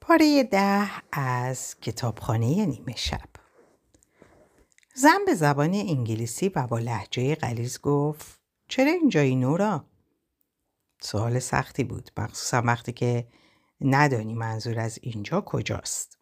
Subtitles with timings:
[0.00, 3.28] پاره ده از کتابخانه نیمه شب
[4.94, 9.84] زن به زبان انگلیسی و با لحجه غلیز گفت چرا اینجایی نورا؟
[11.00, 13.28] سوال سختی بود مخصوصا وقتی که
[13.80, 16.18] ندانی منظور از اینجا کجاست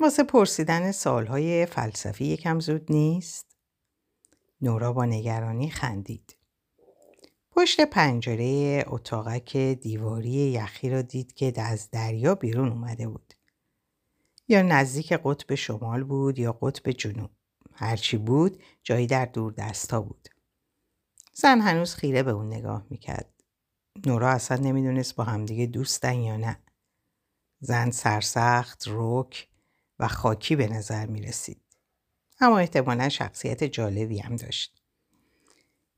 [0.00, 3.56] واسه پرسیدن سالهای فلسفی یکم زود نیست؟
[4.60, 6.33] نورا با نگرانی خندید
[7.56, 13.34] پشت پنجره اتاقک دیواری یخی را دید که از دریا بیرون اومده بود.
[14.48, 17.30] یا نزدیک قطب شمال بود یا قطب جنوب.
[17.72, 20.28] هرچی بود جایی در دور دستا بود.
[21.32, 23.42] زن هنوز خیره به اون نگاه می‌کرد.
[24.06, 26.58] نورا اصلا نمی‌دونست با همدیگه دوستن یا نه.
[27.60, 29.48] زن سرسخت، روک
[29.98, 31.62] و خاکی به نظر می‌رسید.
[32.40, 34.83] اما احتمالا شخصیت جالبی هم داشت.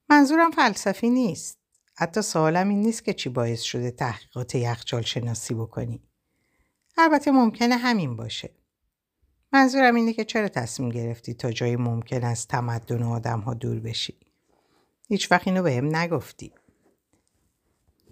[0.09, 1.59] منظورم فلسفی نیست.
[1.95, 6.03] حتی سوالم این نیست که چی باعث شده تحقیقات یخچال شناسی بکنی.
[6.97, 8.51] البته ممکنه همین باشه.
[9.53, 14.19] منظورم اینه که چرا تصمیم گرفتی تا جایی ممکن است تمدن آدم ها دور بشی.
[15.09, 16.53] هیچ وقت اینو به هم نگفتی.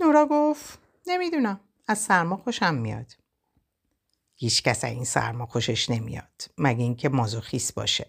[0.00, 1.60] نورا گفت نمی‌دونم.
[1.86, 3.12] از سرما خوشم میاد.
[4.34, 6.50] هیچ کس این سرما خوشش نمیاد.
[6.58, 8.06] مگه اینکه مازوخیس باشه.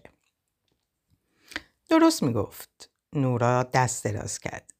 [1.88, 2.90] درست می‌گفت.
[3.16, 4.74] نورا دست دراز کرد.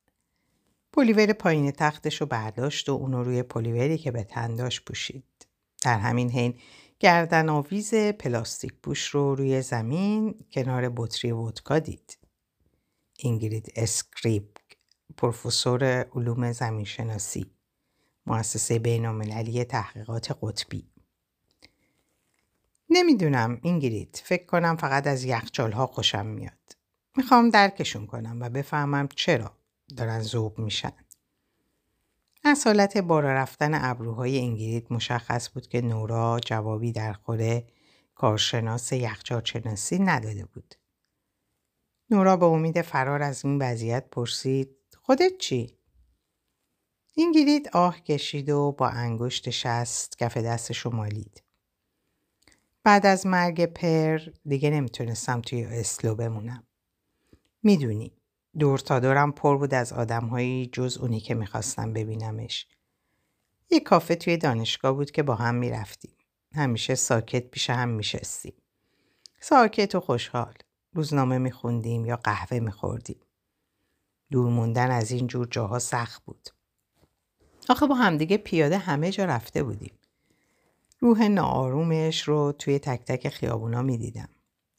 [0.92, 5.47] پلیور پایین تختش رو برداشت و اونو روی پلیوری که به تنداش پوشید.
[5.83, 6.55] در همین حین
[7.01, 12.19] گردن آویز پلاستیک پوش رو روی زمین کنار بطری ودکا دید.
[13.19, 14.57] اینگرید اسکریپ
[15.17, 17.51] پروفسور علوم زمینشناسی
[18.27, 20.91] مؤسسه بینالمللی تحقیقات قطبی
[22.91, 26.75] نمی‌دونم اینگرید فکر کنم فقط از یخچال ها خوشم میاد
[27.17, 29.56] می‌خوام درکشون کنم و بفهمم چرا
[29.97, 30.92] دارن ذوب میشن.
[32.45, 32.97] از حالت
[33.31, 37.62] رفتن ابروهای انگلیت مشخص بود که نورا جوابی در خور
[38.14, 40.75] کارشناس یخچالشناسی نداده بود.
[42.11, 45.79] نورا به امید فرار از این وضعیت پرسید خودت چی؟
[47.14, 47.33] این
[47.73, 51.42] آه کشید و با انگشت شست کف دستش مالید.
[52.85, 56.67] بعد از مرگ پر دیگه نمی‌تونستم توی اسلو بمونم.
[57.66, 58.12] می‌دونی
[58.58, 62.66] دور تا دورم پر بود از آدمهایی جز اونی که می‌خواستم ببینمش.
[63.70, 66.14] یه کافه توی دانشگاه بود که با هم می‌رفتیم.
[66.54, 68.52] همیشه ساکت پیش هم میشستیم.
[69.40, 70.54] ساکت و خوشحال.
[70.92, 73.20] روزنامه میخوندیم یا قهوه میخوردیم.
[74.30, 76.48] دور موندن از این جور جاها سخت بود.
[77.68, 79.98] آخه با همدیگه پیاده همه جا رفته بودیم.
[81.00, 84.28] روح ناآرومش رو توی تک تک خیابونا می‌دیدم.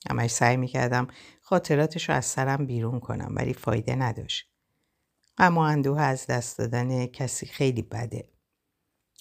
[0.09, 1.07] همش سعی می‌کردم
[1.41, 4.49] خاطراتش رو از سرم بیرون کنم ولی فایده نداشت.
[5.37, 8.29] اما اندوه از دست دادن کسی خیلی بده.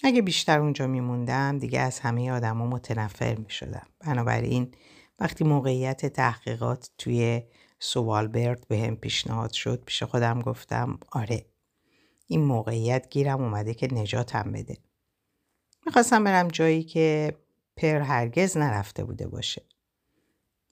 [0.03, 3.87] اگه بیشتر اونجا میموندم دیگه از همه آدما متنفر می‌شدم.
[3.99, 4.73] بنابراین
[5.19, 7.43] وقتی موقعیت تحقیقات توی
[7.79, 11.45] سوالبرد به هم پیشنهاد شد پیش خودم گفتم آره
[12.27, 14.77] این موقعیت گیرم اومده که نجاتم بده.
[15.85, 17.37] می‌خواستم برم جایی که
[17.77, 19.65] پر هرگز نرفته بوده باشه.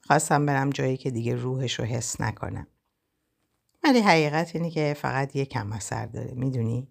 [0.08, 2.68] خواستم برم جایی که دیگه روحش رو حس نکنم.
[3.84, 6.88] ولی حقیقت اینه که فقط یه کم اثر داره می‌دونی؟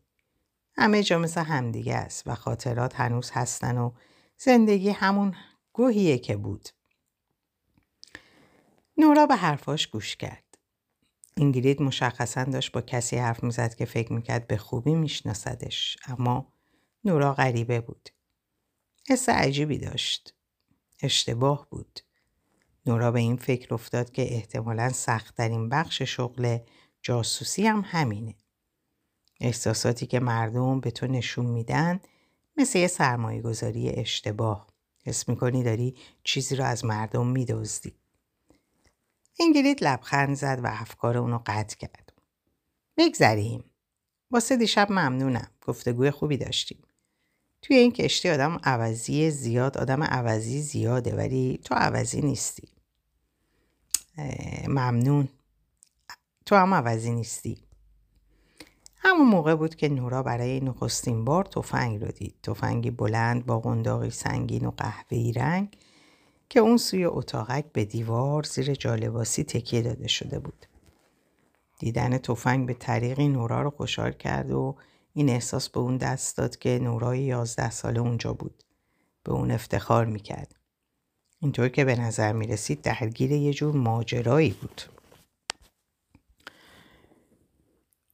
[0.76, 3.92] همه جا مثل همدیگه است و خاطرات هنوز هستن و
[4.38, 5.34] زندگی همون
[5.72, 6.68] گوهیه که بود.
[8.96, 10.58] نورا به حرفاش گوش کرد.
[11.36, 16.52] اینگرید مشخصا داشت با کسی حرف می‌زد که فکر می‌کرد به خوبی میشناسدش اما
[17.04, 18.08] نورا غریبه بود.
[19.08, 20.34] حس عجیبی داشت.
[21.02, 22.00] اشتباه بود.
[22.86, 26.58] نورا به این فکر افتاد که احتمالا سختترین بخش شغل
[27.02, 28.34] جاسوسی هم همینه.
[29.40, 32.00] احساساتی که مردم به تو نشون میدن
[32.56, 34.66] مثل یه سرمایه گذاری اشتباه.
[35.04, 37.94] حس می‌کنی داری چیزی رو از مردم میدزدی.
[39.40, 42.12] انگلیت لبخند زد و افکار اونو قطع کرد.
[42.96, 43.64] بگذریم.
[44.30, 45.50] واسه دیشب ممنونم.
[45.66, 46.82] گفتگوی خوبی داشتیم.
[47.62, 52.73] توی این کشتی آدم عوضی زیاد آدم عوضی زیاده ولی تو عوضی نیستی.
[54.68, 55.28] ممنون.
[56.46, 57.64] تو هم عوضی نیستی.
[58.96, 62.34] همون موقع بود که نورا برای نخستین بار تفنگ رو دید.
[62.42, 65.76] تفنگی بلند با قنداقی سنگین و قهوه‌ای رنگ
[66.48, 70.66] که اون سوی اتاقک به دیوار زیر جالباسی تکیه داده شده بود.
[71.78, 74.76] دیدن تفنگ به طریقی نورا رو خوشحال کرد و
[75.12, 78.62] این احساس به اون دست داد که نورای یازده ساله اونجا بود.
[79.24, 80.54] به اون افتخار می‌کرد.
[81.44, 84.82] اینطور که به نظر می رسید درگیر یه جور ماجرایی بود.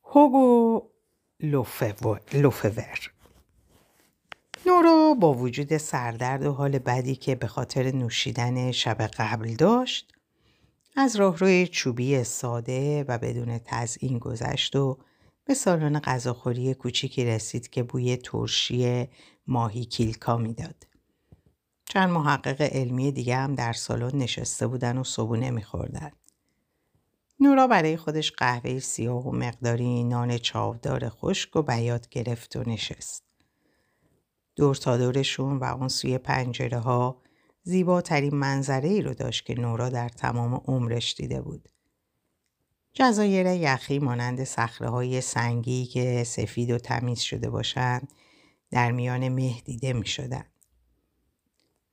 [0.05, 0.83] هوگو
[1.41, 1.95] لوفور
[4.67, 10.13] نورا با وجود سردرد و حال بدی که به خاطر نوشیدن شب قبل داشت
[10.97, 14.99] از راهروی چوبی ساده و بدون تزئین گذشت و
[15.45, 19.09] به سالن غذاخوری کوچیکی رسید که بوی ترشی
[19.47, 20.90] ماهی کیلکا می‌داد.
[21.93, 26.11] چند محقق علمی دیگه هم در سالن نشسته بودن و صبونه میخوردن.
[27.41, 33.25] نورا برای خودش قهوه سیاه و مقداری نان چاودار خشک و بیات گرفت و نشست.
[34.57, 37.23] دور تا دورشون و اون سوی پنجره ها
[37.63, 41.69] زیباترین منظره ای رو داشت که نورا در تمام عمرش دیده بود.
[42.93, 48.13] جزایر یخی مانند سخره های سنگی که سفید و تمیز شده باشند
[48.71, 50.50] در میان مه دیده می شدن.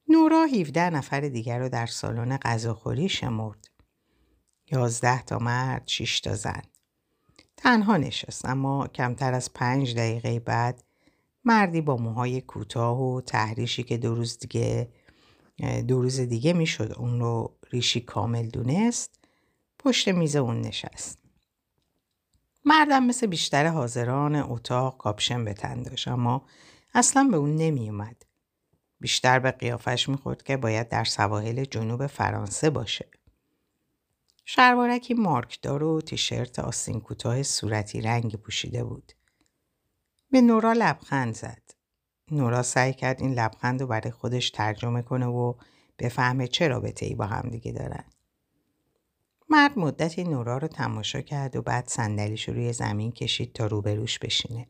[0.10, 3.68] نورا 17 نفر دیگر رو در سالن غذاخوری شمرد.
[4.72, 6.62] یازده تا مرد، 6 تا زن.
[7.58, 10.84] تنها نشست اما کمتر از پنج دقیقه بعد
[11.44, 14.90] مردی با موهای کوتاه و تحریشی که دو روز دیگه
[15.88, 19.20] دو روز دیگه می‌شد اون رو ریشی کامل دونست
[19.80, 21.20] پشت میز اون نشست.
[22.66, 26.46] مردم مثل بیشتر حاضران اتاق کاپشن به تن داشت اما
[26.94, 28.27] اصلا به اون نمی اومد.
[29.00, 33.10] بیشتر به قیافش می‌خورد که باید در سواحل جنوب فرانسه باشه.
[34.46, 39.12] شلوارکی مارکدار و تیشرت آستین کوتاه صورتی رنگی پوشیده بود.
[40.32, 41.62] به نورا لبخند زد.
[42.32, 45.54] نورا سعی کرد این لبخند رو برای خودش ترجمه کنه و
[46.00, 48.04] بفهمه چه رابطه ای با هم دیگه دارن.
[49.50, 54.20] مرد مدتی نورا رو تماشا کرد و بعد صندلیش رو روی زمین کشید تا روبروش
[54.20, 54.68] بشینه.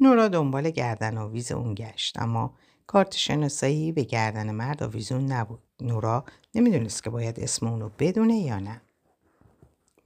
[0.00, 2.54] نورا دنبال گردن آویز اون گشت اما
[2.86, 5.62] کارت شناسایی به گردن مرد آویزون نبود.
[5.80, 6.24] نورا
[6.54, 8.82] نمی‌دونست که باید اسم اونو بدونه یا نه.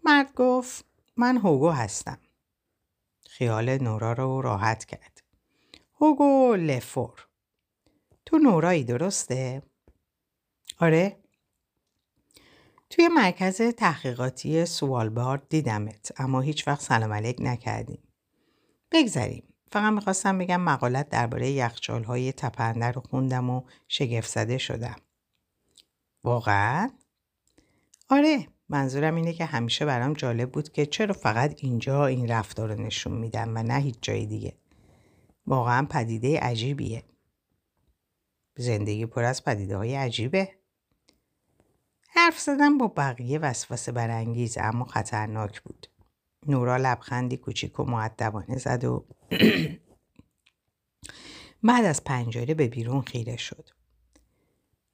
[0.04, 0.84] مرد گفت
[1.16, 2.18] من هوگو هستم.
[3.28, 5.22] خیال نورا رو راحت کرد.
[6.00, 7.26] هوگو لفور.
[8.26, 9.62] تو نورایی درسته؟
[10.78, 11.16] آره؟
[12.90, 18.02] توی مرکز تحقیقاتی سوالبارد دیدمت اما هیچ وقت سلام علیک نکردیم.
[18.92, 19.49] بگذریم.
[19.72, 24.96] فقط می‌خواستم بگم مقالت درباره یخچال های تپنده رو خوندم و شگفت زده شدم.
[26.24, 26.90] واقعا؟
[28.08, 32.80] آره منظورم اینه که همیشه برام جالب بود که چرا فقط اینجا این رفتار رو
[32.80, 34.56] نشون میدن و نه هیچ جای دیگه.
[35.46, 37.04] واقعا پدیده عجیبیه.
[38.56, 40.48] زندگی پر از پدیده های عجیبه.
[42.08, 45.89] حرف زدن با بقیه وسوسه برانگیز اما خطرناک بود.
[46.46, 49.06] نورا لبخندی کوچیک و معدبانه زد و
[51.62, 53.68] بعد از پنجره به بیرون خیره شد.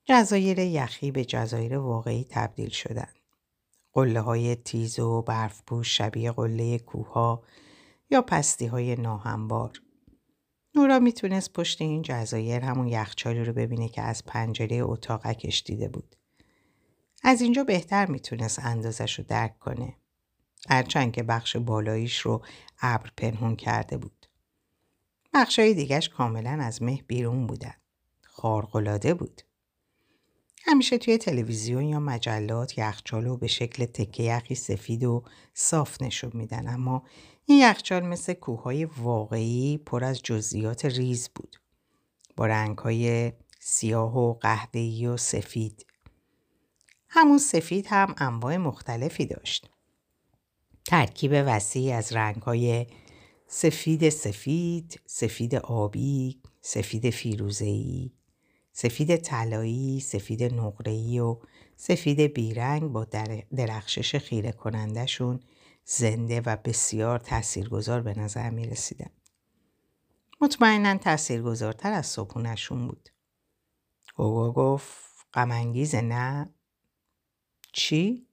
[0.05, 3.19] جزایر یخی به جزایر واقعی تبدیل شدند.
[3.93, 7.43] قله های تیز و برفپوش شبیه قله کوها
[8.11, 9.83] یا پستی های ناهمبار.
[10.75, 16.17] نورا می‌تونست پشت این جزایر همون یخچالی رو ببینه که از پنجره اتاقکش دیده بود.
[17.23, 19.97] از اینجا بهتر می‌تونست اندازش رو درک کنه.
[20.69, 22.45] هرچند که بخش بالاییش رو
[22.83, 24.27] ابر پنهون کرده بود.
[25.35, 27.75] بخشای دیگش کاملا از مه بیرون بودن.
[28.23, 29.43] خارقلاده بود.
[30.69, 35.25] همیشه توی تلویزیون یا مجلات یخچالو به شکل تکه یخی سفید و
[35.55, 37.03] صاف نشون میدن اما
[37.47, 41.57] این یخچال مثل کوههای واقعی پر از جزئیات ریز بود
[42.37, 45.87] با رنگهای سیاه و قهوه‌ای و سفید
[47.09, 49.71] همون سفید هم انواع مختلفی داشت
[50.87, 52.87] ترکیب وسیعی از رنگهای
[53.47, 58.13] سفید سفید، سفید آبی، سفید فیروزه‌ای،
[58.73, 61.39] سفید طلایی، سفید نقره‌ای و
[61.77, 63.07] سفید بیرنگ با
[63.57, 65.41] درخشش خیره کنندشون
[65.85, 69.11] زنده و بسیار تاثیرگذار به نظر می رسیدن.
[70.41, 73.09] مطمئنا تاثیرگذارتر از صبحونشون بود.
[74.17, 74.97] اوگو گفت
[75.35, 76.55] غمانگیز نه؟
[77.73, 78.26] چی؟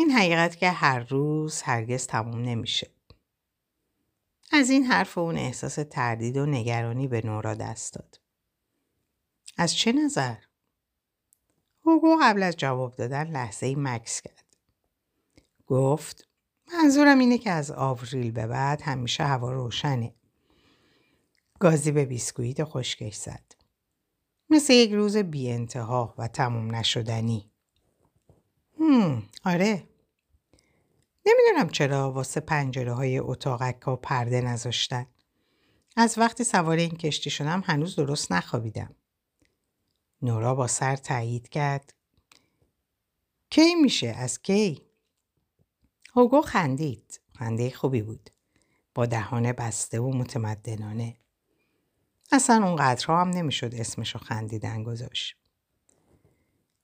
[0.00, 2.90] این حقیقت که هر روز هرگز تموم نمیشه.
[4.52, 8.20] از این حرف اون احساس تردید و نگرانی به نورا دست داد.
[9.56, 10.36] از چه نظر؟
[11.86, 14.56] هوگو قبل از جواب دادن لحظه ای مکس کرد.
[15.66, 16.28] گفت
[16.72, 20.14] منظورم اینه که از آوریل به بعد همیشه هوا روشنه.
[21.58, 23.54] گازی به بیسکویت خشکش زد.
[24.50, 27.50] مثل یک روز بی انتها و تموم نشدنی.
[28.80, 29.89] هم، آره.
[31.26, 35.06] نمی‌دونم چرا واسه پنجره های اتاقک و پرده نذاشتن.
[35.96, 38.94] از وقتی سوار این کشتی شدم هنوز درست نخوابیدم.
[40.22, 41.94] نورا با سر تایید کرد.
[43.50, 44.82] کی میشه؟ از کی؟
[46.14, 47.20] هوگو خندید.
[47.38, 48.30] خنده خوبی بود.
[48.94, 51.16] با دهان بسته و متمدنانه.
[52.32, 55.36] اصلا اونقدرها هم نمی‌شد اسمشو خندیدن گذاشت.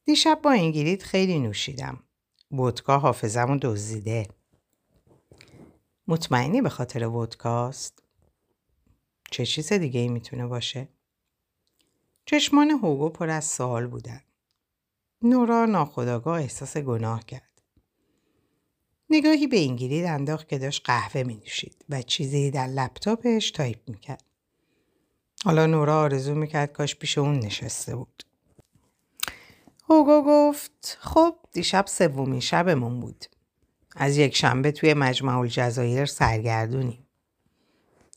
[0.04, 2.05] دیشب با اینگرید خیلی نوشیدم.
[2.52, 4.28] ودکا حافظمو دزدیده.
[6.08, 8.02] مطمئنی به خاطر ودکاست؟
[9.30, 10.88] چه چیز دیگه ای می‌تونه باشه؟
[12.26, 14.20] چشمان هوگو پر از سوال بودن.
[15.22, 17.62] نورا ناخودآگاه احساس گناه کرد.
[19.10, 24.24] نگاهی به اینگرید انداخت که داشت قهوه می نوشید و چیزی در لپتاپش تایپ می‌کرد.
[25.44, 28.25] حالا نورا آرزو می‌کرد کاش پیش اون نشسته بود.
[29.90, 33.24] هوگو گفت خب دیشب سومین شبمون بود.
[33.96, 37.06] از یک شنبه توی مجمع الجزایر سرگردونیم.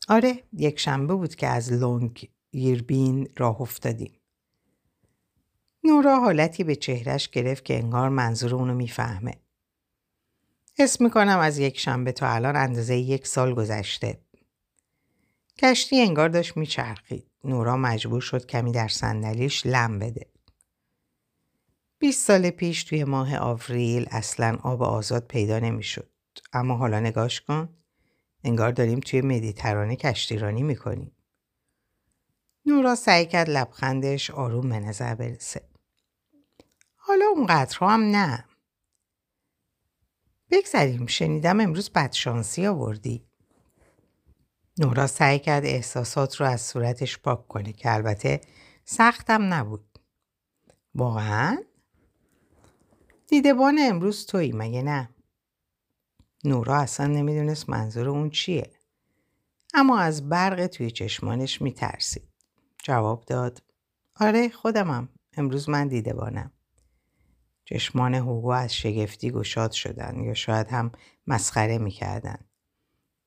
[0.08, 4.12] آره یک شنبه بود که از لونگ ایربین راه افتادیم.
[5.84, 9.34] نورا حالتی به چهرش گرفت که انگار منظور اونو می‌فهمه.
[10.78, 14.20] حس می‌کنم از یک شنبه تا الان اندازه یک سال گذشته.
[15.58, 17.26] کشتی انگار داشت میچرخید.
[17.44, 20.26] نورا مجبور شد کمی در صندلیش لم بده.
[22.00, 26.10] 20 سال پیش توی ماه آوریل اصلا آب آزاد پیدا نمی‌شد.
[26.52, 27.68] اما حالا نگاش کن.
[28.44, 31.12] انگار داریم توی مدیترانه کشتیرانی می‌کنیم.
[32.66, 35.68] نورا سعی کرد لبخندش آروم به نظر برسه.
[36.96, 38.44] حالا اونقدرها هم نه.
[40.50, 43.26] بگذریم شنیدم امروز بدشانسی آوردی.
[44.78, 48.40] نورا سعی کرد احساسات رو از صورتش پاک کنه که البته
[48.84, 49.98] سختم نبود.
[50.94, 51.58] واقعا؟
[53.30, 55.08] دیدبان امروز تویی مگه نه؟
[56.44, 58.70] نورا اصلا نمی‌دونست منظور اون چیه.
[59.74, 62.28] اما از برق توی چشمانش میترسید.
[62.82, 63.62] جواب داد.
[64.20, 65.08] آره خودمم.
[65.36, 66.52] امروز من دیدبانم.
[67.64, 70.92] چشمان هوگو از شگفتی گشاد شدن یا شاید هم
[71.26, 72.38] مسخره می‌کردن.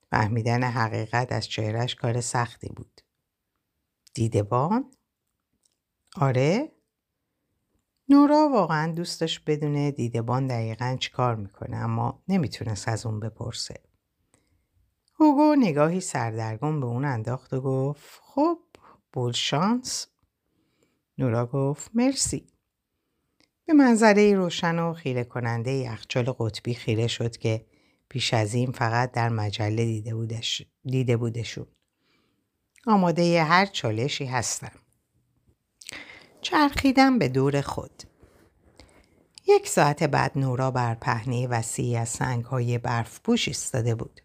[0.10, 3.02] فهمیدن حقیقت از چهرش کار سختی بود.
[4.14, 4.92] دیدبان؟
[6.16, 6.72] آره؟
[8.10, 13.82] نورا واقعا دوست داشت بدونه دیدبان دقیقا چیکار می‌کنه اما نمی‌تونست از اون بپرسه.
[15.20, 18.58] هوگو نگاهی سردرگم به اون انداخت و گفت خب
[19.14, 20.08] بولشانس
[21.18, 22.48] نورا گفت مرسی.
[23.66, 27.66] به منظره روشن و خیره کننده یخچال قطبی خیره شد که
[28.10, 31.68] پیش از این فقط در مجله دیده, بودش، دیده بودشون.
[32.88, 34.83] آماده هر چالشی هستم.
[36.44, 38.04] چرخیدم به دور خود.
[39.48, 44.22] یک ساعت بعد نورا بر پهنه وسیعی از سنگ های برف پوش ایستاده بود.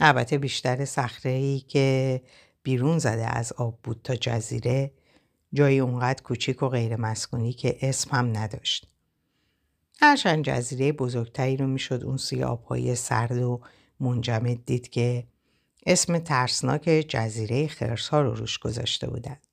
[0.00, 2.20] البته بیشتر صخره که
[2.62, 4.92] بیرون زده از آب بود تا جزیره
[5.52, 8.86] جایی اونقدر کوچیک و غیر مسکونی که اسم هم نداشت.
[10.00, 13.60] هرچند جزیره بزرگتری رو می‌شد اون سوی آبهای سرد و
[14.00, 15.24] منجمد دید که
[15.86, 19.51] اسم ترسناک جزیره خرسها رو روش گذاشته بودند.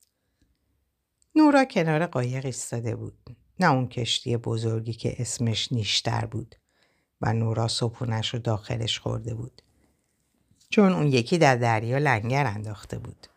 [1.36, 3.38] نورا کنار قایق ایستاده بود.
[3.60, 6.56] نه اون کشتی بزرگی که اسمش نیشتر بود
[7.22, 9.62] و نورا صبحونش رو داخلش خورده بود.
[10.70, 13.28] چون اون یکی در دریا لنگر انداخته بود.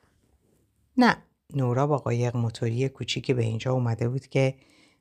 [0.97, 1.17] نه
[1.55, 4.55] نورا با قایق موتوری کوچیکی به اینجا اومده بود که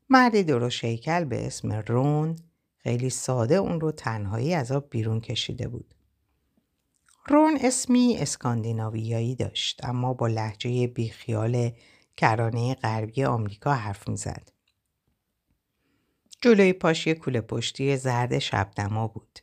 [0.10, 2.36] مردی درست شیکل به اسم رون
[2.78, 5.94] خیلی ساده اون رو تنهایی از آب بیرون کشیده بود.
[7.28, 11.72] رون اسمی اسکاندیناویایی داشت اما با لحجه بیخیال
[12.22, 14.50] کرانه غربی آمریکا حرف می‌زد.
[16.42, 19.40] جلوی پاش یه کوله پشتی زرد شبنما بود.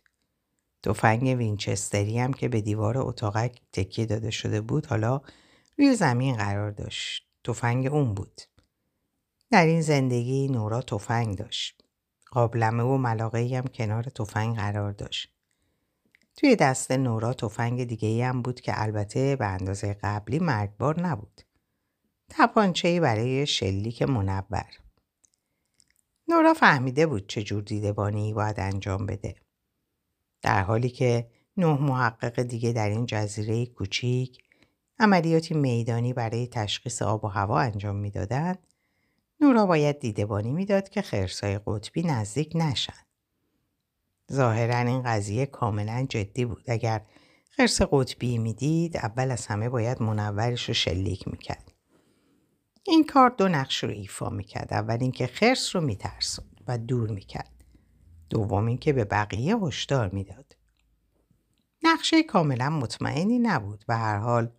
[0.83, 5.21] تفنگ وینچستری هم که به دیوار اتاقک تکیه داده شده بود حالا
[5.79, 7.29] روی زمین قرار داشت.
[7.45, 8.41] تفنگ اون بود.
[9.51, 11.85] در این زندگی نورا تفنگ داشت.
[12.31, 15.35] قابلمه و ملاقه هم کنار تفنگ قرار داشت.
[16.37, 21.48] توی دست نورا تفنگ دیگه هم بود که البته به اندازه قبلی مرگبار نبود.
[22.29, 24.71] تپانچه‌ای برای شلیک منبر.
[26.29, 29.37] نورا فهمیده بود چه جور دیدبانی باید انجام بده.
[30.43, 34.39] در حالی که نه محقق دیگه در این جزیره کوچیک
[34.99, 38.59] عملیاتی میدانی برای تشخیص آب و هوا انجام می‌دادند
[39.41, 43.07] نورا باید دیدبانی می‌داد که خرسای قطبی نزدیک نشن.
[44.33, 46.65] ظاهرا این قضیه کاملا جدی بود.
[46.71, 47.07] اگر
[47.51, 51.68] خرس قطبی می‌دید اول از همه باید منورش رو شلیک می‌کرد.
[52.89, 54.73] این کار دو نقش رو ایفا می‌کرد.
[54.73, 57.65] اول اینکه خرس رو میترسوند و دور می‌کرد.
[58.31, 60.57] دوم اینکه به بقیه هشدار می‌داد.
[61.83, 64.51] نقشه کاملا مطمئنی نبود و هر حال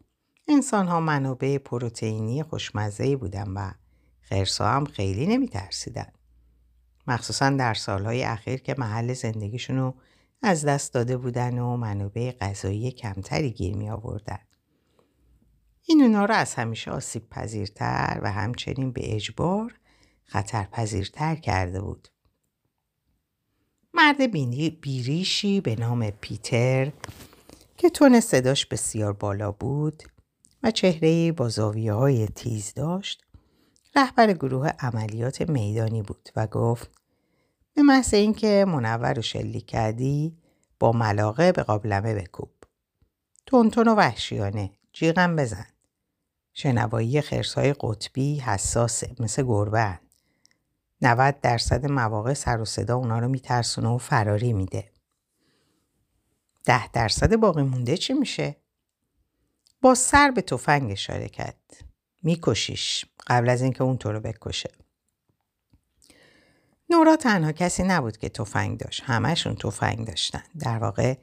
[0.48, 3.72] انسان ها منابع پروتئینی خوشمزه بودن و
[4.22, 5.50] خرسا هم خیلی نمی.
[7.08, 9.94] مخصوصا در سالهای اخیر که محل زندگیشون
[10.42, 14.40] از دست داده بودن و منابع غذایی کمتری گیر می آوردن.
[15.90, 19.80] این اونا را از همیشه آسیب پذیرتر و همچنین به اجبار
[20.26, 22.08] خطرپذیرتر کرده بود.
[23.94, 24.32] مرد
[24.82, 26.92] بیریشی به نام پیتر
[27.78, 30.04] که تون صداش بسیار بالا بود
[30.64, 33.26] و چهره با زاویه های تیز داشت
[33.96, 36.92] رهبر گروه عملیات میدانی بود و گفت
[37.74, 40.38] به محض اینکه منور و شلیک کردی
[40.80, 42.52] با ملاقه به قابلمه بکوب
[43.46, 45.66] تونتون و وحشیانه جیغم بزن
[46.54, 50.00] شنوایی خرسای قطبی حساسه مثل گربه
[51.02, 54.92] 90 درصد مواقع سر و صدا اونا رو میترسونه و فراری میده.
[56.66, 58.56] ده درصد باقی مونده چی میشه؟
[59.82, 61.84] با سر به تفنگ اشاره کرد.
[62.24, 64.72] میکشیش قبل از اینکه اون تو رو بکشه.
[66.90, 69.04] نورا تنها کسی نبود که تفنگ داشت.
[69.06, 70.44] همهشون تفنگ داشتن.
[70.60, 71.18] در واقع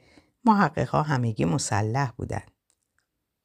[0.45, 2.43] محققا همگی مسلح بودن.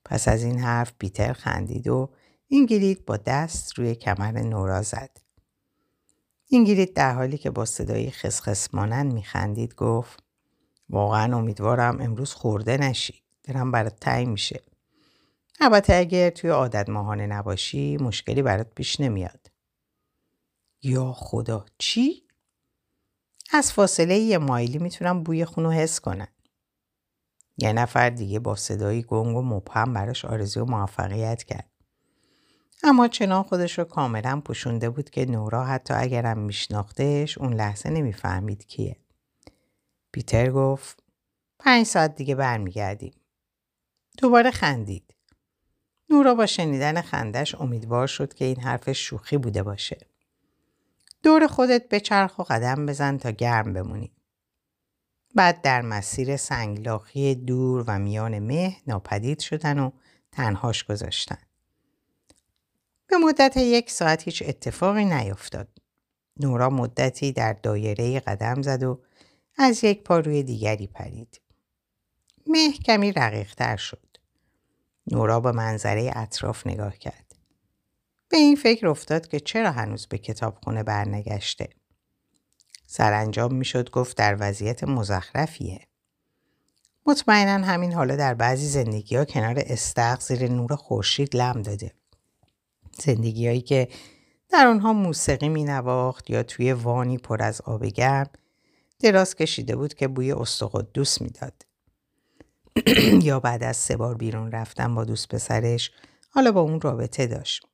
[0.04, 2.10] پس از این حرف پیتر خندید و
[2.48, 5.10] اینگلید با دست روی کمر نورا زد.
[6.46, 10.22] اینگرید در حالی که با صدایی خسخس مانند میخندید گفت
[10.90, 13.22] واقعا امیدوارم امروز خورده نشی.
[13.42, 14.62] درم برات تعیین میشه.
[15.60, 19.50] البته اگر توی عادت ماهانه نباشی مشکلی برات پیش نمیاد.
[20.82, 22.22] یا خدا چی؟
[23.52, 26.31] از فاصله یه مایلی می‌تونم بوی خونو حس کنم.
[27.58, 31.70] یه نفر دیگه با صدایی گنگ و مبهم براش آرزو موفقیت کرد.
[32.82, 38.66] اما چنان خودش رو کاملا پوشونده بود که نورا حتی اگرم میشناختش اون لحظه نمی‌فهمید
[38.66, 38.96] کیه.
[40.12, 41.02] پیتر گفت
[41.58, 43.12] پنج ساعت دیگه برمیگردیم.
[44.18, 45.14] دوباره خندید.
[46.10, 49.98] نورا با شنیدن خندش امیدوار شد که این حرف شوخی بوده باشه.
[51.22, 54.12] دور خودت به چرخ و قدم بزن تا گرم بمونی.
[55.34, 59.90] بعد در مسیر سنگلاخی دور و میان مه ناپدید شدن و
[60.32, 61.38] تنهاش گذاشتن.
[63.06, 65.68] به مدت یک ساعت هیچ اتفاقی نیفتاد.
[66.40, 69.02] نورا مدتی در دایره قدم زد و
[69.56, 71.40] از یک پا روی دیگری پرید.
[72.46, 74.16] مه کمی رقیقتر شد.
[75.10, 77.34] نورا به منظره اطراف نگاه کرد.
[78.28, 81.68] به این فکر افتاد که چرا هنوز به کتابخونه برنگشته.
[82.92, 85.80] سرانجام می‌شد گفت در وضعیت مزخرفیه.
[87.06, 91.92] مطمئنا همین حالا در بعضی زندگی ها کنار استخ زیر نور خورشید لم داده.
[92.98, 93.88] زندگیهایی که
[94.50, 98.30] در آنها موسیقی می نواخت یا توی وانی پر از آب گرم
[98.98, 101.66] دراز کشیده بود که بوی استقدوس می‌داد.
[103.28, 105.90] یا بعد از سه بار بیرون رفتن با دوست پسرش
[106.30, 107.66] حالا با اون رابطه داشت.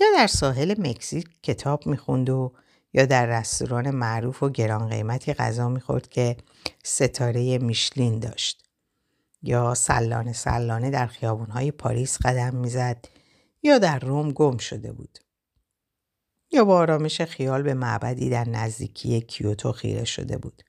[0.00, 2.52] یا در ساحل مکزیک کتاب می‌خوند و
[2.92, 6.36] یا در رستوران معروف و گران قیمتی غذا می‌خورد که
[6.84, 8.64] ستاره میشلین داشت.
[9.42, 13.04] یا سلانه سلانه در خیابونهای پاریس قدم می‌زد
[13.62, 15.18] یا در روم گم شده بود.
[16.50, 20.62] یا با آرامش خیال به معبدی در نزدیکی کیوتو خیره شده بود.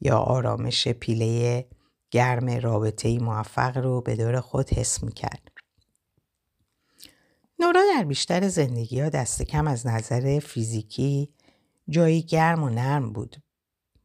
[0.00, 1.66] یا آرامش پیله
[2.10, 5.51] گرم رابطه موفق رو به دور خود حس می کرد.
[7.62, 11.34] نورا در بیشتر زندگی ها دست کم از نظر فیزیکی
[11.88, 13.36] جایی گرم و نرم بود.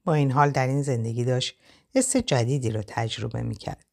[0.05, 1.59] با این حال در این زندگی داشت
[1.95, 3.85] حس جدیدی رو تجربه می کرد.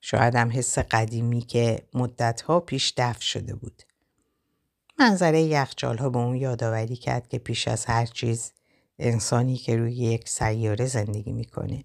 [0.00, 3.82] شاید هم حس قدیمی که مدتها پیش دفع شده بود.
[4.98, 8.52] منظره یخچال ها به اون یادآوری کرد که پیش از هر چیز
[8.98, 11.84] انسانی که روی یک سیاره زندگی می‌کنه.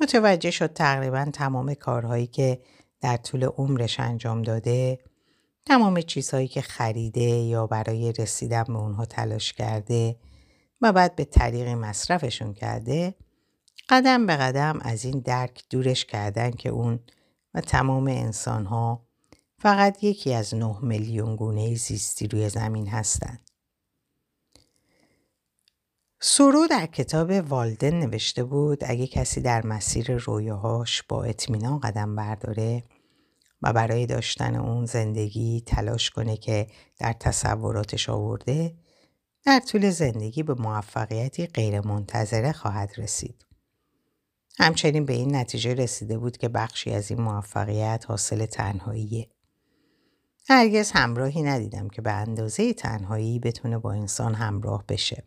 [0.00, 2.62] متوجه شد تقریبا تمام کارهایی که
[3.00, 4.98] در طول عمرش انجام داده
[5.66, 10.16] تمام چیزهایی که خریده یا برای رسیدن به اونها تلاش کرده
[10.80, 13.14] و بعد به طریق مصرفشون کرده
[13.88, 17.00] قدم به قدم از این درک دورش کردن که اون
[17.54, 19.06] و تمام انسان ها
[19.58, 23.50] فقط یکی از نه میلیون گونه زیستی روی زمین هستند.
[26.20, 32.84] سورو در کتاب والدن نوشته بود اگه کسی در مسیر رویاهاش با اطمینان قدم برداره
[33.62, 36.66] و برای داشتن اون زندگی تلاش کنه که
[36.98, 38.74] در تصوراتش آورده
[39.44, 43.46] در طول زندگی به موفقیتی غیرمنتظره خواهد رسید.
[44.58, 49.28] همچنین به این نتیجه رسیده بود که بخشی از این موفقیت حاصل تنهاییه.
[50.48, 55.24] هرگز همراهی ندیدم که به اندازه تنهایی بتونه با انسان همراه بشه.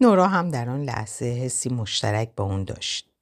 [0.00, 3.13] نورا هم در آن لحظه حسی مشترک با اون داشت.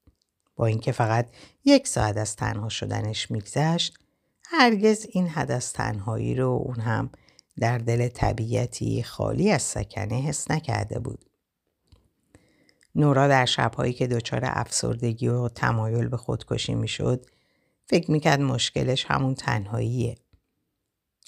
[0.67, 1.31] اینکه فقط
[1.65, 3.99] یک ساعت از تنها شدنش میگذشت
[4.45, 7.11] هرگز این حد از تنهایی رو اون هم
[7.59, 11.25] در دل طبیعتی خالی از سکنه حس نکرده بود.
[12.95, 17.27] نورا در شبهایی که دچار افسردگی و تمایل به خودکشی می‌شد
[17.87, 20.15] فکر می‌کرد مشکلش همون تنهاییه.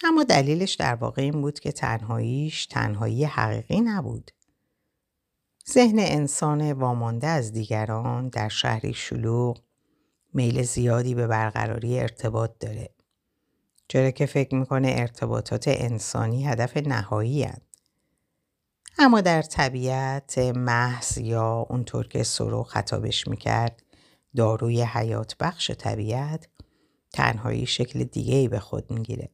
[0.05, 4.31] اما دلیلش در واقع این بود که تنهاییش تنهایی حقیقی نبود.
[5.73, 9.61] ذهن انسان وامانده از دیگران در شهری شلوغ
[10.35, 12.91] میل زیادی به برقراری ارتباط داره.
[13.89, 17.61] چرا که فکر می‌کنه ارتباطات انسانی هدف نهایی هن.
[18.99, 23.83] اما در طبیعت محض یا اونطور که سرو خطابش می‌کرد
[24.37, 26.49] داروی حیات بخش طبیعت
[27.13, 29.31] تنهایی شکل دیگه ای به خود می‌گیره.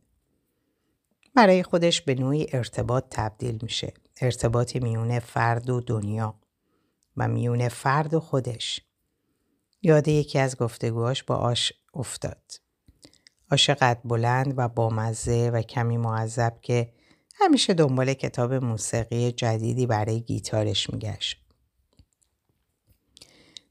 [1.35, 3.93] برای خودش به نوعی ارتباط تبدیل میشه.
[4.20, 6.35] ارتباطی میونه فرد و دنیا
[7.16, 8.80] و میونه فرد و خودش.
[9.83, 12.61] یاد یکی از گفتگوهاش با آش افتاد.
[13.50, 16.92] آش قد بلند و بامزه و کمی معذب که
[17.35, 21.40] همیشه دنبال کتاب موسیقی جدیدی برای گیتارش میگشت.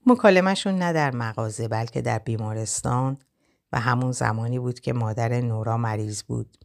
[0.06, 3.18] مکالمهشون نه در مغازه بلکه در بیمارستان
[3.72, 6.58] و همون زمانی بود که مادر نورا مریض بود.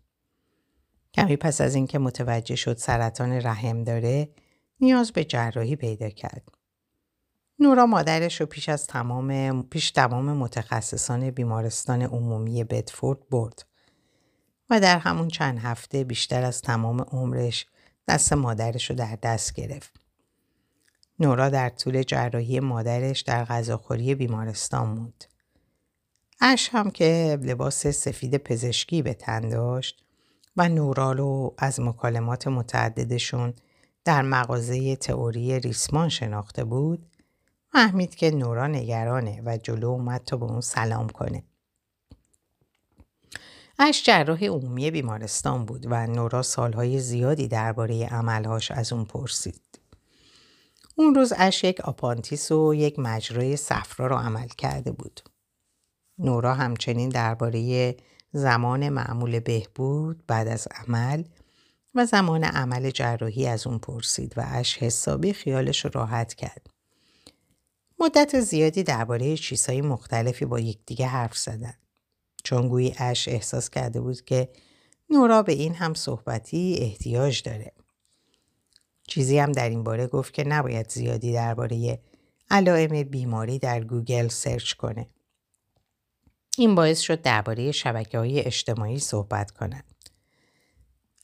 [1.14, 4.29] کمی پس از اینکه متوجه شد سرطان رحم داره
[4.81, 6.42] نیاز به جراحی پیدا کرد.
[7.59, 13.66] نورا مادرش رو پیش از تمام پیش تمام متخصصان بیمارستان عمومی بدفورد برد
[14.70, 17.66] و در همون چند هفته بیشتر از تمام عمرش
[18.09, 20.00] دست مادرش رو در دست گرفت.
[21.20, 25.24] نورا در طول جراحی مادرش در غذاخوری بیمارستان موند.
[26.40, 30.04] اش هم که لباس سفید پزشکی به تن داشت
[30.57, 33.55] و نورا رو از مکالمات متعددشون
[34.05, 37.07] در مغازه تئوری ریسمان شناخته بود
[37.73, 41.45] فهمید که نورا نگرانه و جلو اومد تا به اون سلام کنه.
[43.79, 49.81] اش جراح عمومی بیمارستان بود و نورا سالهای زیادی درباره عملهاش از اون پرسید.
[50.97, 55.21] اون روز اش یک آپانتیس و یک مجرای صفرا رو عمل کرده بود.
[56.19, 57.97] نورا همچنین درباره
[58.37, 61.25] زمان معمول بهبود بعد از عمل
[61.94, 66.66] و زمان عمل جراحی از اون پرسید و اش حسابی خیالش رو راحت کرد.
[67.99, 71.75] مدت زیادی درباره چیزهای مختلفی با یکدیگه حرف زدن.
[72.44, 74.49] چون گویی اش احساس کرده بود که
[75.11, 77.73] نورا به این هم صحبتی احتیاج داره.
[79.09, 81.99] چیزی هم در این باره گفت که نباید زیادی درباره
[82.51, 85.07] علائم بیماری در گوگل سرچ کنه.
[86.59, 89.95] این باعث شد درباره شبکه های اجتماعی صحبت کنند.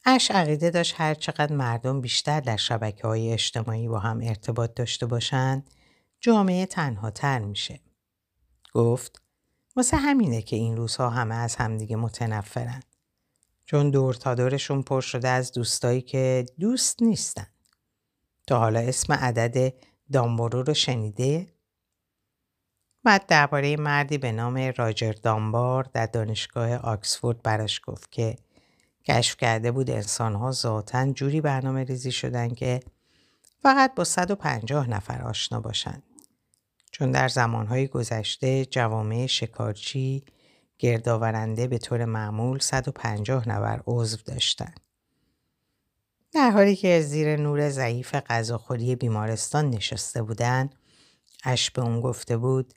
[0.04, 5.06] اش عقیده داشت هر چقدر مردم بیشتر در شبکه های اجتماعی با هم ارتباط داشته
[5.06, 5.70] باشند
[6.20, 7.80] جامعه تنها تر میشه.
[8.72, 9.22] گفت
[9.76, 12.82] واسه همینه که این روزها همه از همدیگه متنفرن.
[13.64, 17.46] چون دور تا دورشون پر شده از دوستایی که دوست نیستن.
[18.46, 19.74] تا حالا اسم عدد
[20.12, 21.46] دامبورو رو شنیده؟
[23.04, 28.36] بعد درباره مردی به نام راجر دامبار در دانشگاه آکسفورد براش گفت که
[29.08, 32.80] کشف کرده بود انسانها ذاتا جوری برنامه ریزی شدن که
[33.62, 36.02] فقط با 150 نفر آشنا باشند.
[36.90, 40.24] چون در زمانهای گذشته جوامع شکارچی
[40.78, 44.80] گردآورنده به طور معمول 150 نفر عضو داشتند.
[46.32, 50.74] در حالی که زیر نور ضعیف غذاخوری بیمارستان نشسته بودند
[51.44, 52.74] اش به اون گفته بود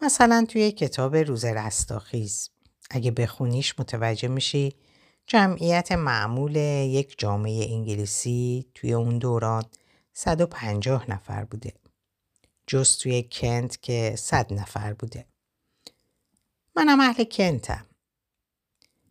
[0.00, 2.50] مثلا توی کتاب روز رستاخیز
[2.90, 4.74] اگه بخونیش متوجه میشی
[5.26, 9.64] جمعیت معمول یک جامعه انگلیسی توی اون دوران
[10.12, 11.72] 150 نفر بوده.
[12.66, 15.26] جز توی کنت که 100 نفر بوده.
[16.76, 17.86] منم اهل کنتم.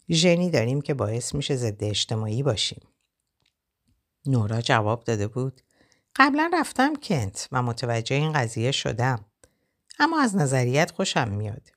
[0.09, 2.81] ژنی داریم که باعث میشه ضد اجتماعی باشیم.
[4.25, 5.61] نورا جواب داده بود
[6.15, 9.25] قبلا رفتم کنت و متوجه این قضیه شدم.
[9.99, 11.71] اما از نظریت خوشم میاد.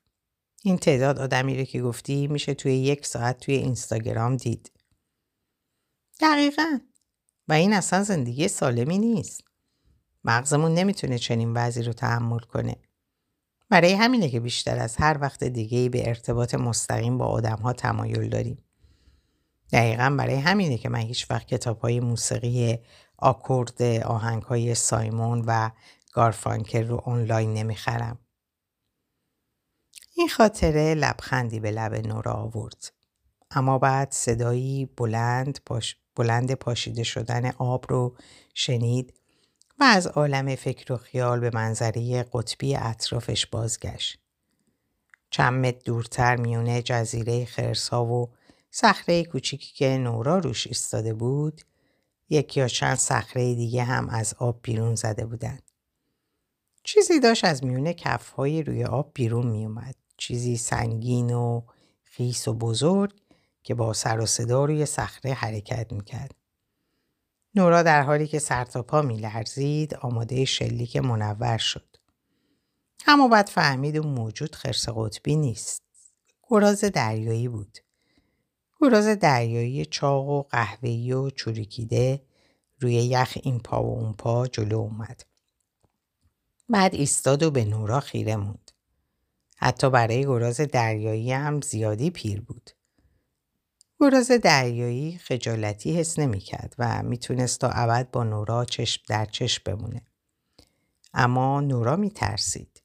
[0.63, 4.71] این تعداد آدمی رو که گفتی میشه توی یک ساعت توی اینستاگرام دید.
[6.21, 6.79] دقیقا.
[7.47, 9.43] و این اصلا زندگی سالمی نیست.
[10.23, 12.75] مغزمون نمی‌تونه چنین وضعی رو تحمل کنه.
[13.69, 18.29] برای همینه که بیشتر از هر وقت دیگه به ارتباط مستقیم با آدم ها تمایل
[18.29, 18.57] داریم.
[19.71, 22.79] دقیقا برای همینه که من هیچ وقت کتاب های موسیقی
[23.17, 25.69] آکورد آهنگ های سایمون و
[26.13, 28.19] گارفانکر رو آنلاین نمی‌خرم.
[30.15, 32.93] این خاطره لبخندی به لب نورا آورد.
[33.51, 35.97] اما بعد صدایی بلند, پاش...
[36.15, 38.17] بلند پاشیده شدن آب رو
[38.53, 39.13] شنید
[39.79, 44.19] و از عالم فکر و خیال به منظره قطبی اطرافش بازگشت.
[45.29, 48.29] چند متر دورتر میونه جزیره خرسا و
[48.71, 51.61] صخره کوچیکی که نورا روش ایستاده بود
[52.29, 55.68] یکی یا چند صخره دیگه هم از آب بیرون زده بودند.
[56.91, 59.95] چیزی داشت از میونه کفهای روی آب بیرون می اومد.
[60.17, 61.61] چیزی سنگین و
[62.03, 63.13] خیس و بزرگ
[63.63, 66.35] که با سر و صدا روی صخره حرکت می‌کرد.
[67.55, 71.95] نورا در حالی که سر تا پا میلرزید آماده شلیک منور شد.
[73.07, 75.83] اما بعد فهمید اون موجود خرس قطبی نیست.
[76.49, 77.77] گراز دریایی بود.
[78.81, 82.21] گراز دریایی چاق و قهوه‌ای و چوریکیده
[82.79, 85.28] روی یخ این پا و اون پا جلو اومد.
[86.69, 88.71] بعد ایستاد و به نورا خیره موند.
[89.57, 92.71] حتی برای گراز دریایی هم زیادی پیر بود.
[93.99, 99.61] گراز دریایی خجالتی حس نمی کرد و می‌تونست تا ابد با نورا چشم در چشم
[99.65, 100.01] بمونه.
[101.13, 102.81] اما نورا می ترسید.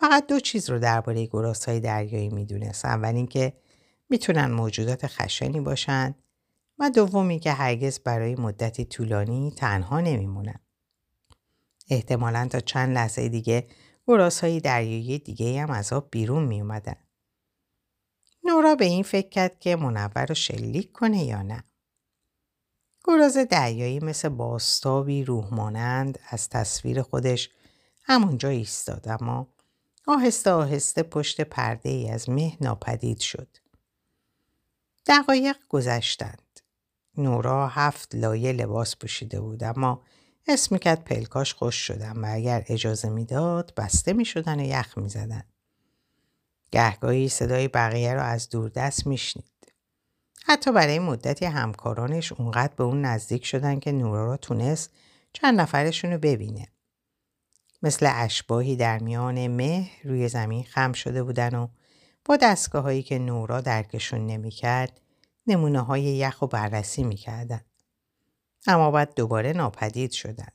[0.00, 1.28] فقط دو چیز رو درباره
[1.66, 2.84] های دریایی می‌دونست.
[2.84, 3.52] اول اینکه
[4.10, 6.14] می‌تونن موجودات خشنی باشند
[6.78, 10.60] و دومی که هرگز برای مدتی طولانی تنها نمیمونن.
[11.88, 13.66] احتمالا تا چند لحظه دیگه
[14.42, 16.96] های دریایی دیگه هم از آب بیرون می اومدن.
[18.44, 21.64] نورا به این فکر کرد که منور رو شلیک کنه یا نه.
[23.04, 27.50] گراز دریایی مثل باستابی روح مانند از تصویر خودش
[28.04, 29.48] همونجا ایستاد اما
[30.06, 33.56] آهسته آهسته پشت پرده ای از مه ناپدید شد.
[35.06, 36.60] دقایق گذشتند.
[37.16, 40.02] نورا هفت لایه لباس پوشیده بود اما
[40.48, 45.44] اسم می‌کرد پلکاش خوش شدن و اگر اجازه می‌داد بسته می‌شدن و یخ می‌زدن.
[46.70, 49.72] گهگاهی صدای بقیه را از دوردست میشنید.
[50.44, 54.90] حتی برای مدتی همکارانش اونقدر به اون نزدیک شدن که نورا را تونست
[55.32, 56.68] چند نفرشون رو ببینه.
[57.82, 61.68] مثل اشباهی در میان مه روی زمین خم شده بودن و
[62.24, 65.00] با دستگاه هایی که نورا درکشون نمی‌کرد
[65.46, 67.60] نمونه های یخ و بررسی می‌کردن.
[68.66, 70.52] اما بعد دوباره ناپدید شدن.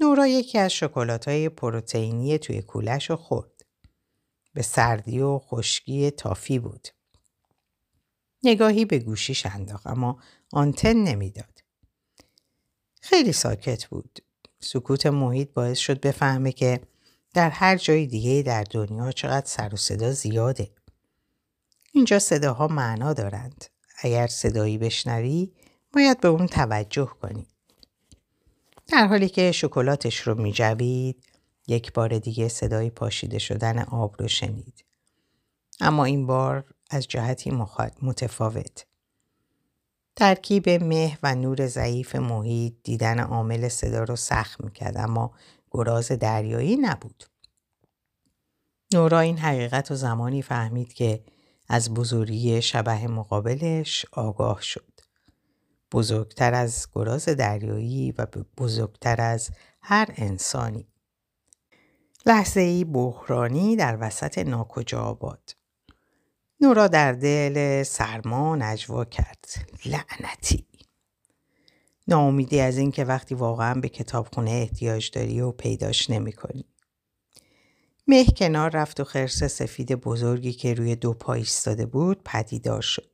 [0.00, 3.64] نورا یکی از شکلات های پروتئینی توی کولش رو خورد.
[4.54, 6.88] به سردی و خشکی تافی بود.
[8.42, 11.62] نگاهی به گوشیش انداخت اما آنتن نمی‌داد.
[13.00, 14.18] خیلی ساکت بود.
[14.60, 16.80] سکوت محیط باعث شد بفهمه که
[17.34, 20.70] در هر جای دیگه در دنیا چقدر سر و صدا زیاده.
[21.92, 23.64] اینجا صداها معنا دارند.
[23.98, 25.52] اگر صدایی بشنوی
[25.92, 27.46] باید به اون توجه کنی.
[28.88, 31.24] در حالی که شکلاتش رو میجوید
[31.66, 34.84] یک بار دیگه صدای پاشیده شدن آب رو شنید.
[35.80, 37.50] اما این بار از جهتی
[38.02, 38.86] متفاوت.
[40.16, 45.34] ترکیب مه و نور ضعیف محیط دیدن عامل صدا رو سخت می‌کرد اما
[45.70, 47.24] گراز دریایی نبود.
[48.94, 51.24] نورا این حقیقت و زمانی فهمید که
[51.68, 54.91] از بزرگی شبه مقابلش آگاه شد.
[55.92, 58.26] بزرگتر از گراز دریایی و
[58.58, 59.50] بزرگتر از
[59.82, 60.88] هر انسانی.
[62.26, 65.56] لحظه ای بحرانی در وسط ناکجا آباد.
[66.60, 69.44] نورا در دل سرما نجوا کرد.
[69.86, 70.66] لعنتی.
[72.08, 76.64] ناامیدی از اینکه وقتی واقعا به کتابخونه احتیاج داری و پیداش نمی کنی.
[78.06, 83.11] مه کنار رفت و خرس سفید بزرگی که روی دو پا ایستاده بود پدیدار شد.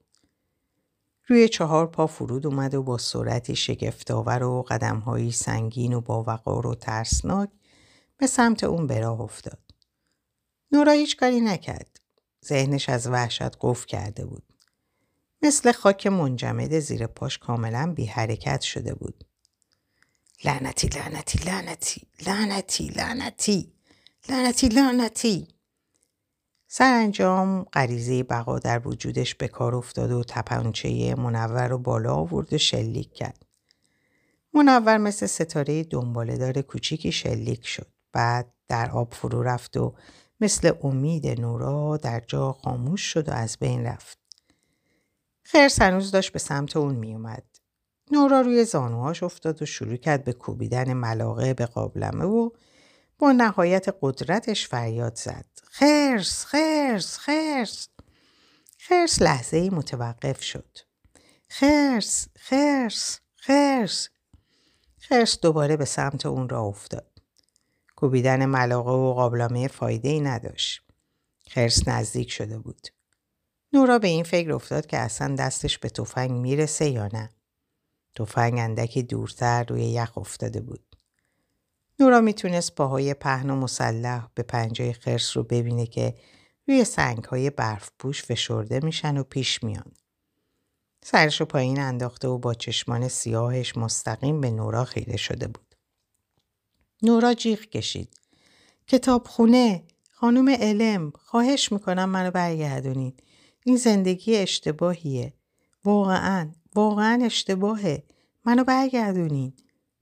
[1.30, 6.66] روی چهار پا فرود اومد و با سرعتی شگفتآور و قدمهایی سنگین و با وقار
[6.66, 7.50] و ترسناک
[8.16, 9.60] به سمت اون به راه افتاد.
[10.72, 12.00] نورا هیچ کاری نکرد.
[12.44, 14.42] ذهنش از وحشت قفل کرده بود.
[15.42, 19.24] مثل خاک منجمد زیر پاش کاملا بی حرکت شده بود.
[20.44, 23.72] لعنتی لعنتی لعنتی لعنتی لعنتی
[24.28, 25.48] لعنتی لعنتی
[26.70, 32.58] سرانجام غریزه بقا در وجودش به کار افتاد و تپانچه منور رو بالا آورد و
[32.58, 33.46] شلیک کرد.
[34.54, 37.86] منور مثل ستاره دنبالدار کوچیکی شلیک شد.
[38.12, 39.94] بعد در آب فرو رفت و
[40.40, 44.18] مثل امید نورا در جا خاموش شد و از بین رفت.
[45.42, 47.44] خرس هنوز داشت به سمت اون می اومد.
[48.12, 52.50] نورا روی زانوهاش افتاد و شروع کرد به کوبیدن ملاقه به قابلمه و
[53.18, 55.46] با نهایت قدرتش فریاد زد.
[55.64, 57.88] خرس خرس خرس
[58.78, 60.78] خرس لحظه متوقف شد.
[61.48, 64.08] خرس خرس خرس
[64.98, 67.22] خرس دوباره به سمت اون را افتاد.
[67.96, 70.82] کوبیدن ملاقه و قابلمه فایده ای نداشت.
[71.48, 72.88] خرس نزدیک شده بود.
[73.72, 77.30] نورا به این فکر افتاد که اصلا دستش به تفنگ می‌رسه یا نه.
[78.14, 80.87] تفنگ اندکی دورتر روی یخ افتاده بود.
[82.00, 86.14] نورا می‌تونست پاهای پهن و مسلح به پنجه خرس رو ببینه که
[86.68, 89.92] روی سنگ های برف پوش فشرده میشن و پیش میان.
[91.04, 95.74] سرش رو پایین انداخته و با چشمان سیاهش مستقیم به نورا خیره شده بود.
[97.02, 98.20] نورا جیغ کشید.
[98.86, 103.12] کتابخونه خانم علم خواهش می‌کنم منو برگردونین.
[103.64, 105.32] این زندگی اشتباهیه.
[105.84, 108.02] واقعا واقعا اشتباهه.
[108.44, 109.52] منو برگردونین.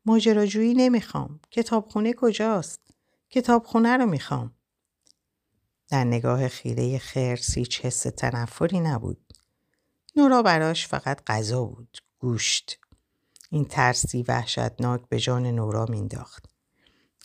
[0.07, 1.41] ماجراجویی نمی‌خوام.
[1.51, 2.81] کتابخونه کجاست؟
[3.31, 4.55] کتابخونه رو می‌خوام.
[5.89, 9.33] در نگاه خیره خرس هیچ حس تنفری نبود.
[10.17, 11.99] نورا براش فقط غذا بود.
[12.19, 12.79] گوشت.
[13.51, 16.47] این ترسی وحشتناک به جان نورا مینداخت.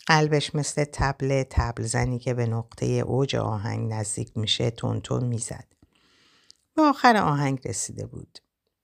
[0.07, 5.67] قلبش مثل تبل تبل زنی که به نقطه اوج آهنگ نزدیک میشه تون می‌زد.
[6.75, 8.39] به آخر آهنگ رسیده بود.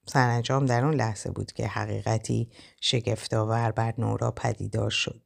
[0.09, 2.49] سرانجام در اون لحظه بود که حقیقتی
[2.81, 5.21] شگفتآور بر نورا پدیدار شد.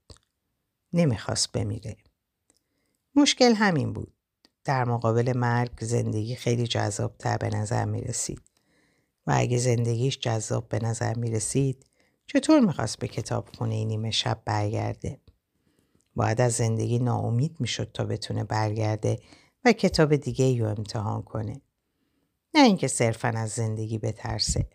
[0.93, 1.97] نمی‌خواست بمیره.
[3.15, 4.13] مشکل همین بود.
[4.63, 8.41] در مقابل مرگ زندگی خیلی جذابتر به نظر می رسید.
[9.27, 11.85] و اگه زندگیش جذاب به نظر می رسید
[12.25, 15.19] چطور می‌خواست به کتاب خونه نیمه شب برگرده؟
[16.15, 19.19] باید از زندگی ناامید می‌شد تا بتونه برگرده
[19.65, 21.61] و کتاب دیگه رو امتحان کنه.
[22.53, 24.69] نه اینکه صرفا از زندگی بترسه.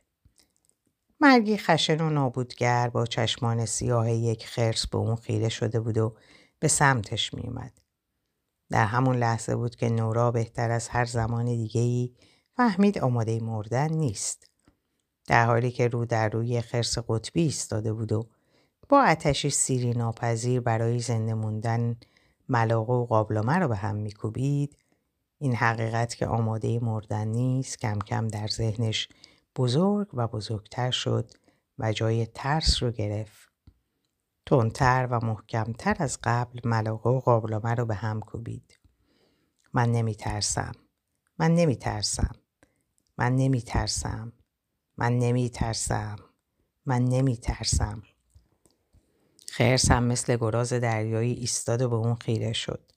[1.21, 6.17] مرگی خشن و نابودگر با چشمان سیاه یک خرس به اون خیره شده بود و
[6.59, 7.73] به سمتش میومد.
[8.71, 12.12] در همون لحظه بود که نورا بهتر از هر زمان دیگه ای
[12.57, 14.51] فهمید آماده مردن نیست.
[15.27, 18.29] در حالی که رو در روی خرس قطبی ایستاده بود و
[18.89, 21.97] با اتشی سیری ناپذیر برای زنده موندن
[22.49, 24.77] ملاقه و قابلمه رو به هم میکوبید
[25.38, 29.09] این حقیقت که آماده مردن نیست کم کم در ذهنش
[29.57, 31.31] بزرگ و بزرگتر شد
[31.79, 33.49] و جای ترس رو گرفت.
[34.46, 38.79] تندتر و محکمتر از قبل ملاقه و قابلمه رو به هم کوبید.
[39.72, 40.72] من نمی ترسم.
[41.38, 42.37] من نمی ترسم.
[43.18, 44.33] من نمی ترسم.
[44.96, 46.16] من نمی ترسم.
[46.87, 48.03] من نمی ترسم.
[49.49, 52.92] خرس هم مثل گراز دریایی ایستاد و به اون خیره شد.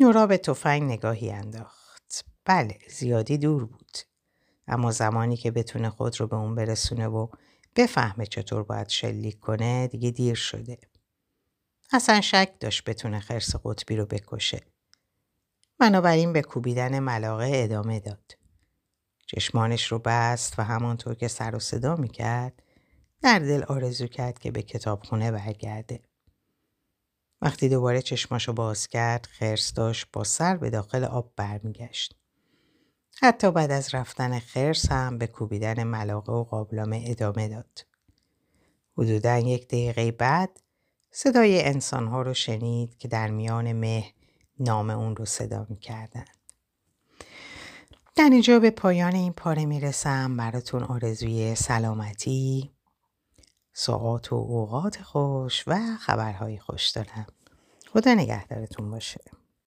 [0.00, 2.24] نورا به تفنگ نگاهی انداخت.
[2.44, 3.98] بله زیادی دور بود.
[4.68, 7.28] اما زمانی که بتونه خود رو به اون برسونه و
[7.76, 10.78] بفهمه چطور باید شلیک کنه دیگه دیر شده.
[11.92, 14.60] اصلا شک داشت بتونه خرس قطبی رو بکشه.
[15.78, 18.36] بنابراین به کوبیدن ملاقه ادامه داد.
[19.26, 22.62] چشمانش رو بست و همانطور که سر و صدا می‌کرد
[23.22, 26.00] در دل آرزو کرد که به کتابخونه برگرده.
[27.40, 32.14] وقتی دوباره چشماشو باز کرد خرس داشت با سر به داخل آب برمیگشت.
[33.22, 37.86] حتی بعد از رفتن خرس هم به کوبیدن ملاقه و قابلمه ادامه داد.
[38.98, 40.60] حدودا یک دقیقه بعد
[41.10, 44.04] صدای انسانها رو شنید که در میان مه
[44.60, 46.24] نام اون رو صدا می‌کردن.
[48.16, 52.75] در اینجا به پایان این پاره می‌رسم براتون آرزوی سلامتی
[53.78, 57.26] ساعات و اوقات خوش و خبرهای خوش دارم
[57.92, 59.20] خدا نگهدارتون باشه.